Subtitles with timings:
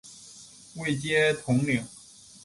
[0.77, 1.85] 位阶统领。